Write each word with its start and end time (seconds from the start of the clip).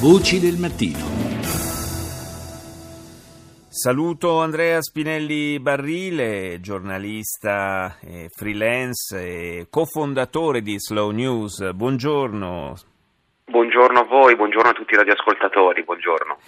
Voci 0.00 0.38
del 0.38 0.58
mattino. 0.58 0.98
Saluto 3.68 4.40
Andrea 4.40 4.82
Spinelli 4.82 5.58
Barrile, 5.60 6.58
giornalista 6.60 7.96
eh, 8.00 8.28
freelance 8.28 9.16
e 9.16 9.66
cofondatore 9.70 10.60
di 10.62 10.78
Slow 10.78 11.10
News. 11.10 11.72
Buongiorno. 11.72 12.74
Buongiorno 13.46 13.98
a 14.00 14.04
voi, 14.04 14.36
buongiorno 14.36 14.70
a 14.70 14.72
tutti 14.72 14.94
i 14.94 14.96
radioascoltatori, 14.96 15.84
buongiorno. 15.84 16.38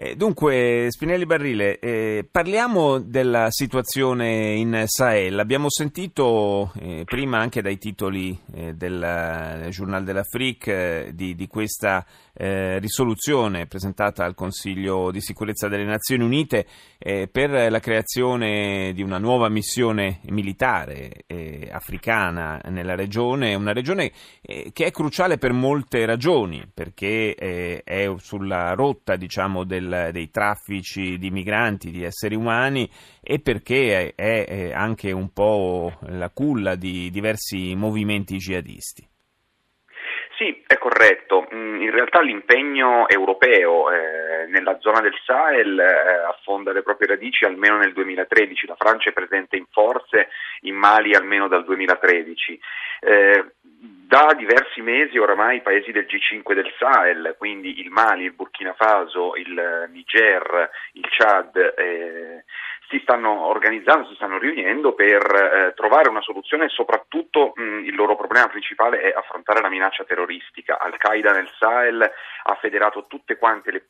Eh, 0.00 0.14
dunque, 0.14 0.86
Spinelli 0.90 1.26
Barrile, 1.26 1.80
eh, 1.80 2.24
parliamo 2.30 3.00
della 3.00 3.48
situazione 3.50 4.52
in 4.52 4.84
Sahel. 4.86 5.40
Abbiamo 5.40 5.68
sentito 5.68 6.72
eh, 6.78 7.02
prima 7.04 7.38
anche 7.38 7.62
dai 7.62 7.78
titoli 7.78 8.38
eh, 8.54 8.74
del 8.74 9.66
Journal 9.70 10.04
dell'Afrique 10.04 11.06
eh, 11.06 11.14
di, 11.16 11.34
di, 11.34 11.48
questa 11.48 12.06
eh, 12.32 12.78
risoluzione 12.78 13.66
presentata 13.66 14.24
al 14.24 14.36
Consiglio 14.36 15.10
di 15.10 15.20
sicurezza 15.20 15.66
delle 15.66 15.82
Nazioni 15.82 16.22
Unite 16.22 16.64
per 16.98 17.70
la 17.70 17.80
creazione 17.80 18.92
di 18.92 19.02
una 19.02 19.18
nuova 19.18 19.48
missione 19.48 20.18
militare 20.30 21.24
africana 21.70 22.60
nella 22.70 22.96
regione, 22.96 23.54
una 23.54 23.72
regione 23.72 24.10
che 24.40 24.84
è 24.84 24.90
cruciale 24.90 25.38
per 25.38 25.52
molte 25.52 26.04
ragioni, 26.06 26.68
perché 26.72 27.34
è 27.34 28.12
sulla 28.18 28.74
rotta 28.74 29.14
diciamo, 29.14 29.62
del 29.62 29.87
del, 29.88 30.12
dei 30.12 30.30
traffici 30.30 31.18
di 31.18 31.30
migranti, 31.30 31.90
di 31.90 32.04
esseri 32.04 32.34
umani 32.34 32.88
e 33.22 33.40
perché 33.40 34.14
è, 34.14 34.44
è 34.44 34.72
anche 34.72 35.10
un 35.12 35.32
po' 35.32 35.92
la 36.08 36.30
culla 36.30 36.74
di 36.74 37.10
diversi 37.10 37.74
movimenti 37.74 38.36
jihadisti. 38.36 39.06
Sì, 40.38 40.62
è 40.68 40.78
corretto. 40.78 41.48
Mm, 41.52 41.82
in 41.82 41.90
realtà 41.90 42.20
l'impegno 42.20 43.08
europeo 43.08 43.90
eh, 43.90 44.46
nella 44.46 44.78
zona 44.78 45.00
del 45.00 45.14
Sahel 45.24 45.76
eh, 45.80 46.28
affonda 46.28 46.70
le 46.70 46.82
proprie 46.82 47.08
radici 47.08 47.44
almeno 47.44 47.76
nel 47.76 47.92
2013. 47.92 48.68
La 48.68 48.76
Francia 48.78 49.10
è 49.10 49.12
presente 49.12 49.56
in 49.56 49.64
forze 49.68 50.28
in 50.60 50.76
Mali 50.76 51.16
almeno 51.16 51.48
dal 51.48 51.64
2013. 51.64 52.60
Eh, 53.00 53.44
da 54.08 54.32
diversi 54.34 54.80
mesi 54.80 55.18
oramai 55.18 55.58
i 55.58 55.60
paesi 55.60 55.92
del 55.92 56.06
G5 56.06 56.54
del 56.54 56.72
Sahel, 56.78 57.34
quindi 57.36 57.78
il 57.80 57.90
Mali, 57.90 58.24
il 58.24 58.32
Burkina 58.32 58.72
Faso, 58.72 59.34
il 59.36 59.86
Niger, 59.90 60.70
il 60.92 61.06
Chad, 61.10 61.74
eh, 61.76 62.44
si 62.88 62.98
stanno 63.02 63.44
organizzando, 63.48 64.08
si 64.08 64.14
stanno 64.14 64.38
riunendo 64.38 64.94
per 64.94 65.20
eh, 65.20 65.74
trovare 65.76 66.08
una 66.08 66.22
soluzione 66.22 66.64
e 66.64 66.68
soprattutto 66.70 67.52
mh, 67.54 67.84
il 67.84 67.94
loro 67.94 68.16
problema 68.16 68.46
principale 68.46 69.02
è 69.02 69.12
affrontare 69.14 69.60
la 69.60 69.68
minaccia 69.68 70.04
terroristica. 70.04 70.78
Al-Qaeda 70.78 71.32
nel 71.32 71.50
Sahel 71.58 72.00
ha 72.00 72.54
federato 72.54 73.04
tutte 73.08 73.36
quante 73.36 73.70
le 73.70 73.88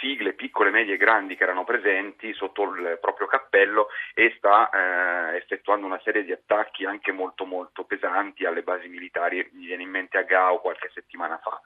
sigle 0.00 0.32
piccole, 0.32 0.70
medie 0.70 0.94
e 0.94 0.96
grandi 0.96 1.36
che 1.36 1.44
erano 1.44 1.64
presenti 1.64 2.32
sotto 2.32 2.62
il 2.62 2.98
proprio 3.00 3.26
cappello 3.26 3.88
e 4.14 4.34
sta 4.36 4.70
eh, 4.70 5.36
effettuando 5.36 5.86
una 5.86 6.00
serie 6.02 6.24
di 6.24 6.32
attacchi 6.32 6.84
anche 6.84 7.12
molto 7.12 7.44
molto 7.44 7.84
pesanti 7.84 8.44
alle 8.44 8.62
basi 8.62 8.88
militari, 8.88 9.48
mi 9.52 9.66
viene 9.66 9.82
in 9.82 9.90
mente 9.90 10.18
a 10.18 10.22
Gao 10.22 10.60
qualche 10.60 10.90
settimana 10.92 11.38
fa. 11.38 11.60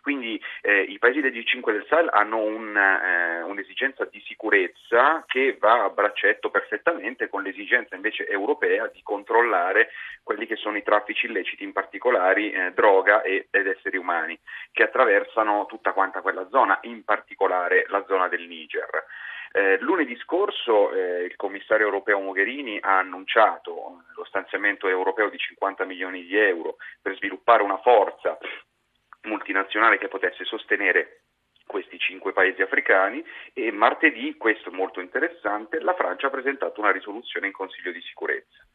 Quindi 0.00 0.40
eh, 0.62 0.82
i 0.82 0.98
paesi 0.98 1.20
del 1.20 1.32
G5 1.32 1.72
del 1.72 1.86
Sahel 1.88 2.08
hanno 2.12 2.38
un, 2.38 2.76
eh, 2.76 3.42
un'esigenza 3.42 4.04
di 4.04 4.22
sicurezza 4.26 5.24
che 5.26 5.56
va 5.58 5.84
a 5.84 5.90
braccetto 5.90 6.50
perfettamente 6.50 7.28
con 7.28 7.42
l'esigenza 7.42 7.94
invece 7.94 8.26
europea 8.26 8.86
di 8.88 9.00
controllare 9.02 9.90
quelli 10.22 10.46
che 10.46 10.56
sono 10.56 10.76
i 10.76 10.82
traffici 10.82 11.26
illeciti, 11.26 11.64
in 11.64 11.72
particolare 11.72 12.52
eh, 12.52 12.72
droga 12.72 13.22
e, 13.22 13.48
ed 13.50 13.66
esseri 13.66 13.96
umani, 13.96 14.38
che 14.72 14.84
attraversano 14.84 15.66
tutta 15.66 15.92
quanta 15.92 16.20
quella 16.20 16.46
zona, 16.50 16.78
in 16.82 17.04
particolare 17.04 17.86
la 17.88 18.04
zona 18.06 18.28
del 18.28 18.46
Niger. 18.46 19.04
Eh, 19.52 19.78
lunedì 19.80 20.16
scorso 20.18 20.92
eh, 20.92 21.24
il 21.24 21.34
commissario 21.34 21.86
europeo 21.86 22.20
Mogherini 22.20 22.78
ha 22.80 22.98
annunciato 22.98 24.04
lo 24.14 24.24
stanziamento 24.24 24.86
europeo 24.86 25.28
di 25.28 25.38
50 25.38 25.84
milioni 25.84 26.22
di 26.22 26.36
euro 26.36 26.76
per 27.02 27.16
sviluppare 27.16 27.64
una 27.64 27.78
forza 27.78 28.38
multinazionale 29.22 29.98
che 29.98 30.08
potesse 30.08 30.44
sostenere 30.44 31.22
questi 31.66 31.98
cinque 31.98 32.32
paesi 32.32 32.62
africani 32.62 33.24
e 33.52 33.70
martedì, 33.70 34.36
questo 34.36 34.72
molto 34.72 35.00
interessante, 35.00 35.78
la 35.80 35.94
Francia 35.94 36.26
ha 36.26 36.30
presentato 36.30 36.80
una 36.80 36.90
risoluzione 36.90 37.46
in 37.46 37.52
Consiglio 37.52 37.92
di 37.92 38.00
sicurezza. 38.00 38.66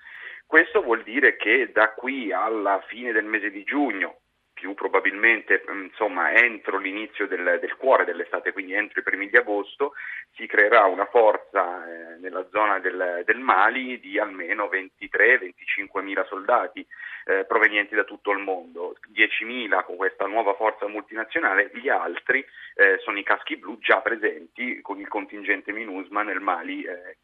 Questo 0.46 0.82
vuol 0.82 1.04
dire 1.04 1.36
che 1.36 1.72
da 1.74 1.92
qui 1.92 2.32
alla 2.32 2.82
fine 2.88 3.12
del 3.12 3.26
mese 3.26 3.52
di 3.52 3.64
giugno, 3.64 4.20
più 4.54 4.74
probabilmente 4.74 5.64
insomma, 5.68 6.32
entro 6.32 6.78
l'inizio 6.78 7.28
del, 7.28 7.58
del, 7.60 7.76
cuore 7.76 8.06
dell'estate, 8.06 8.54
quindi 8.54 8.74
entro 8.74 9.02
i 9.02 9.04
primi 9.04 9.28
di 9.28 9.36
agosto, 9.36 9.94
si 10.36 10.48
creerà 10.48 10.86
una 10.86 11.06
forza 11.08 11.86
eh, 11.86 12.15
nella 12.26 12.46
zona 12.52 12.80
del, 12.80 13.22
del, 13.24 13.38
Mali 13.38 14.00
di 14.00 14.20
almeno 14.20 14.66
23-25 14.66 16.02
mila 16.02 16.26
soldati 16.26 16.86
eh, 17.26 17.46
provenienti 17.46 17.96
da 17.96 18.04
tutto 18.04 18.32
il 18.32 18.40
mondo, 18.40 18.98
10.000 19.14 19.84
con 19.86 19.96
questa 19.96 20.26
nuova 20.26 20.56
forza 20.56 20.88
multinazionale, 20.88 21.70
gli 21.74 21.88
altri 21.90 22.44
eh, 22.76 22.98
sono 23.04 23.18
i 23.18 23.24
caschi 23.24 23.58
blu 23.58 23.78
già 23.80 24.02
presenti 24.02 24.82
con 24.82 25.00
il 25.00 25.08
contingente 25.08 25.72
MINUSMA 25.72 26.24
nel 26.24 26.40
Mali 26.40 26.84
eh, 26.84 27.18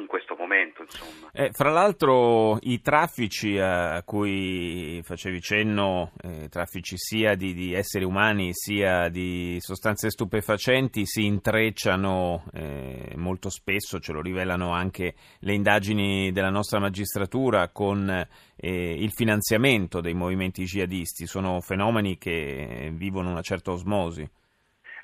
in 0.00 0.06
questo 0.06 0.34
momento. 0.38 0.84
Eh, 1.32 1.50
fra 1.52 1.70
l'altro 1.70 2.58
i 2.62 2.80
traffici 2.80 3.58
a 3.58 4.02
cui 4.04 5.00
facevi 5.02 5.40
cenno, 5.40 6.12
eh, 6.22 6.48
traffici 6.48 6.96
sia 6.96 7.34
di, 7.34 7.54
di, 7.54 7.74
esseri 7.74 8.04
umani 8.04 8.50
sia 8.52 9.08
di 9.08 9.56
sostanze 9.60 10.10
stupefacenti, 10.10 11.06
si 11.06 11.24
intrecciano 11.24 12.44
eh, 12.52 13.12
molto 13.16 13.50
spesso, 13.50 13.98
ce 13.98 14.12
lo 14.12 14.20
rivelano 14.20 14.72
anche 14.72 15.14
le 15.40 15.52
indagini 15.52 16.32
della 16.32 16.50
nostra 16.50 16.78
magistratura, 16.78 17.68
con 17.68 18.08
eh, 18.08 19.02
il 19.02 19.12
finanziamento 19.12 20.00
dei 20.00 20.14
movimenti 20.14 20.64
jihadisti. 20.64 21.26
Sono 21.26 21.60
fenomeni 21.60 22.18
che 22.18 22.90
vivono 22.94 23.30
una 23.30 23.42
certa 23.42 23.72
osmosi. 23.72 24.28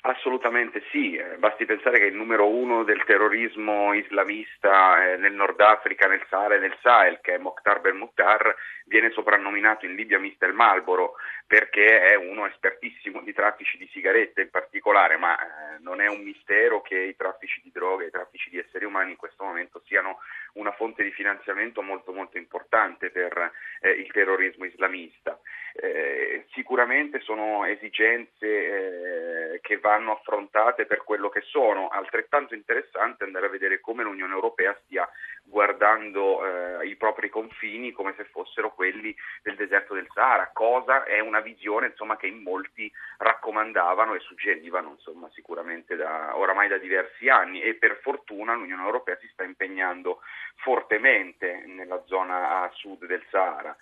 Assolutamente 0.07 0.83
sì, 0.91 1.15
eh, 1.17 1.39
basti 1.39 1.65
pensare 1.65 1.99
che 1.99 2.05
il 2.05 2.15
numero 2.15 2.47
uno 2.47 2.85
del 2.85 3.03
terrorismo 3.05 3.95
islamista 3.95 5.03
eh, 5.03 5.17
nel 5.17 5.33
Nord 5.33 5.59
Africa, 5.63 6.07
nel 6.07 6.23
Sahara 6.29 6.57
e 6.57 6.59
nel 6.59 6.77
Sahel, 6.83 7.21
che 7.23 7.37
è 7.37 7.39
Mokhtar 7.39 7.81
Ben-Mukhtar, 7.81 8.55
viene 8.85 9.09
soprannominato 9.13 9.87
in 9.87 9.95
Libia 9.95 10.19
Mister 10.19 10.53
Marlboro 10.53 11.15
perché 11.47 12.03
è 12.03 12.17
uno 12.17 12.45
espertissimo 12.45 13.23
di 13.23 13.33
traffici 13.33 13.79
di 13.79 13.89
sigarette 13.95 14.43
in 14.43 14.51
particolare, 14.51 15.17
ma 15.17 15.39
eh, 15.39 15.79
non 15.81 16.03
è 16.03 16.07
un 16.07 16.21
mistero 16.21 16.83
che 16.83 16.99
i 16.99 17.17
traffici 17.17 17.63
di 17.63 17.71
droga 17.73 18.05
e 18.05 18.09
i 18.09 18.11
traffici 18.11 18.51
di 18.51 18.59
esseri 18.59 18.85
umani 18.85 19.13
in 19.13 19.17
questo 19.17 19.43
momento 19.43 19.81
siano 19.87 20.19
una 20.55 20.73
fonte 20.73 21.03
di 21.03 21.11
finanziamento 21.11 21.83
molto 21.83 22.13
molto 22.13 22.39
importante 22.39 23.11
per 23.11 23.53
eh, 23.81 23.91
il 23.91 24.11
terrorismo 24.13 24.65
islamista. 24.65 25.39
Eh, 25.75 26.47
sicuramente 26.53 27.21
sono 27.21 27.65
esigenze 27.65 29.55
eh, 29.55 29.61
che 29.61 29.79
vanno 29.79 30.13
affrontate 30.13 30.87
per 30.87 31.03
quello 31.03 31.29
che 31.29 31.41
sono, 31.41 31.89
altrettanto 31.89 32.55
interessante 32.55 33.25
andare 33.25 33.47
a 33.47 33.51
vedere 33.51 33.81
come 33.81 34.05
l'Unione 34.05 34.35
Europea 34.35 34.77
stia 34.85 35.09
guardando 35.55 36.81
eh, 36.81 36.89
i 36.89 36.97
propri 36.97 37.29
confini 37.29 37.93
come 37.93 38.13
se 38.17 38.25
fossero 38.25 38.75
quelli 38.75 39.15
del 39.41 39.55
deserto 39.55 39.95
del 39.95 40.09
Sahara, 40.13 40.51
cosa? 40.53 41.05
È 41.05 41.21
una 41.21 41.39
visione 41.39 41.87
insomma, 41.87 42.17
che 42.17 42.27
in 42.27 42.43
molti 42.43 42.91
raccomandavano 43.19 44.15
e 44.15 44.19
suggerivano 44.19 44.91
insomma, 44.91 45.31
sicuramente 45.33 45.95
da, 45.95 46.37
oramai 46.37 46.67
da 46.67 46.77
diversi 46.77 47.29
anni. 47.29 47.63
E 47.63 47.75
per 47.75 48.01
fortuna 48.03 48.55
l'Unione 48.55 48.83
Europea 48.83 49.17
si 49.21 49.29
sta 49.29 49.45
impegnando 49.45 50.23
fortemente 50.57 51.63
nella 51.69 52.03
zona 52.07 52.63
a 52.63 52.71
sud 52.75 53.07
del 53.07 53.25
Sahara. 53.31 53.77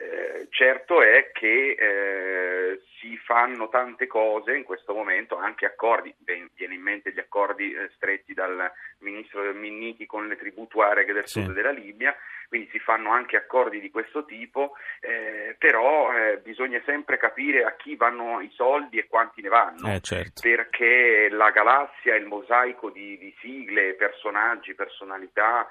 Eh, 0.00 0.46
certo 0.50 1.02
è 1.02 1.32
che 1.32 1.74
eh, 1.76 2.82
si 3.00 3.16
fanno 3.16 3.68
tante 3.68 4.06
cose 4.06 4.54
in 4.54 4.62
questo 4.62 4.94
momento, 4.94 5.36
anche 5.36 5.66
accordi, 5.66 6.14
ben, 6.18 6.48
viene 6.54 6.74
in 6.74 6.82
mente 6.82 7.12
gli 7.12 7.18
accordi 7.18 7.72
eh, 7.72 7.90
stretti 7.96 8.32
dal 8.32 8.70
ministro 8.98 9.42
Minniti 9.54 10.06
con 10.06 10.28
le 10.28 10.36
tribù 10.36 10.68
tuareg 10.68 11.12
del 11.12 11.26
sì. 11.26 11.42
sud 11.42 11.52
della 11.52 11.72
Libia, 11.72 12.14
quindi 12.48 12.68
si 12.70 12.78
fanno 12.78 13.10
anche 13.10 13.36
accordi 13.36 13.80
di 13.80 13.90
questo 13.90 14.24
tipo, 14.24 14.74
eh, 15.00 15.56
però 15.58 16.16
eh, 16.16 16.38
bisogna 16.38 16.80
sempre 16.86 17.18
capire 17.18 17.64
a 17.64 17.74
chi 17.74 17.96
vanno 17.96 18.40
i 18.40 18.50
soldi 18.54 18.98
e 18.98 19.08
quanti 19.08 19.42
ne 19.42 19.48
vanno, 19.48 19.98
certo. 20.00 20.40
perché 20.40 21.28
la 21.28 21.50
galassia, 21.50 22.14
il 22.14 22.24
mosaico 22.24 22.90
di, 22.90 23.18
di 23.18 23.34
sigle, 23.40 23.94
personaggi, 23.94 24.74
personalità, 24.74 25.66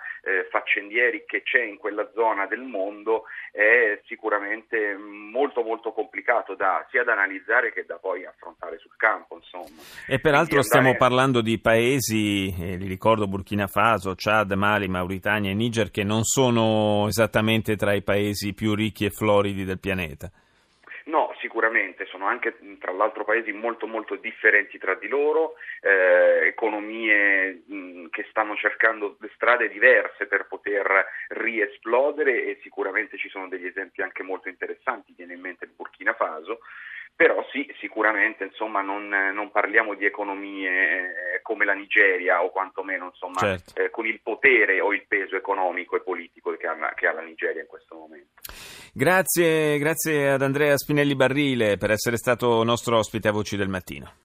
faccendieri 0.50 1.24
che 1.26 1.42
c'è 1.42 1.62
in 1.62 1.78
quella 1.78 2.10
zona 2.14 2.48
del 2.48 2.62
mondo 2.62 3.24
è 3.52 4.00
sicuramente 4.06 4.17
molto 5.32 5.62
molto 5.64 5.92
complicato 5.92 6.56
da, 6.56 6.86
sia 6.90 7.04
da 7.04 7.14
analizzare 7.14 7.72
che 7.72 7.86
da 7.86 7.96
poi 7.96 8.26
affrontare 8.26 8.78
sul 8.80 8.96
campo. 8.98 9.36
Insomma. 9.36 9.82
E 10.08 10.20
peraltro 10.20 10.60
andare... 10.60 10.64
stiamo 10.64 10.96
parlando 10.96 11.42
di 11.42 11.60
paesi, 11.60 12.54
eh, 12.60 12.78
li 12.78 12.88
ricordo 12.88 13.28
Burkina 13.28 13.68
Faso, 13.68 14.14
Chad, 14.16 14.52
Mali, 14.54 14.88
Mauritania 14.88 15.52
e 15.52 15.54
Niger, 15.54 15.92
che 15.92 16.04
non 16.04 16.24
sono 16.24 17.08
esattamente 17.08 17.76
tra 17.76 17.94
i 17.94 18.02
paesi 18.02 18.54
più 18.54 18.74
ricchi 18.74 19.06
e 19.06 19.10
floridi 19.10 19.64
del 19.64 19.80
pianeta. 19.80 20.32
No, 21.08 21.34
sicuramente, 21.40 22.06
sono 22.06 22.28
anche 22.28 22.58
tra 22.80 22.92
l'altro 22.92 23.24
paesi 23.24 23.54
molto 23.54 23.88
molto 23.88 24.16
differenti 24.16 24.78
tra 24.78 24.94
di 24.96 25.08
loro, 25.08 25.56
eh, 25.82 26.48
economie 26.48 27.64
mh, 27.66 28.10
che 28.10 28.26
stanno 28.30 28.56
cercando 28.58 29.18
strade 29.36 29.70
diverse 29.70 30.26
per 30.28 30.48
poter 30.48 31.06
riesplodere 31.30 32.44
e 32.44 32.60
sicuramente 32.62 33.18
ci 33.18 33.30
sono 33.30 33.48
degli 33.48 33.66
esempi 33.66 34.02
anche 34.02 34.22
molto 34.22 34.50
interessanti, 34.50 35.14
viene 35.16 35.34
in 35.34 35.40
mente 35.40 35.64
il 35.64 35.72
Burkina 35.74 36.14
Faso, 36.14 36.60
però 37.18 37.44
sì, 37.52 37.68
sicuramente 37.80 38.44
insomma, 38.44 38.82
non, 38.82 39.08
non, 39.08 39.50
parliamo 39.50 39.96
di 39.96 40.06
economie 40.06 41.36
eh, 41.36 41.42
come 41.42 41.66
la 41.66 41.74
Nigeria 41.74 42.44
o 42.44 42.52
quantomeno 42.52 43.06
insomma, 43.06 43.40
certo. 43.40 43.82
eh, 43.82 43.90
con 43.90 44.06
il 44.06 44.20
potere 44.22 44.80
o 44.82 44.94
il 44.94 45.04
peso 45.08 45.36
economico 45.36 45.96
e 45.96 46.02
politico 46.02 46.56
che 46.56 46.68
ha, 46.68 46.94
che 46.94 47.08
ha, 47.08 47.14
la 47.14 47.22
Nigeria 47.22 47.62
in 47.62 47.68
questo 47.68 47.87
momento. 47.87 47.87
Grazie, 48.98 49.78
grazie 49.78 50.32
ad 50.32 50.42
Andrea 50.42 50.76
Spinelli 50.76 51.16
Barrile 51.16 51.78
per 51.78 51.92
essere 51.92 52.18
stato 52.18 52.64
nostro 52.64 52.98
ospite 52.98 53.28
a 53.28 53.32
Voci 53.32 53.56
del 53.56 53.70
Mattino. 53.70 54.12